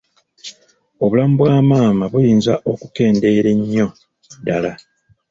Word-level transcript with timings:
Obulamu 1.03 1.33
bwa 1.39 1.55
maama 1.69 2.05
buyinza 2.11 2.53
okukendeera 2.71 3.49
ennyo 3.55 3.87
ddala. 4.39 4.71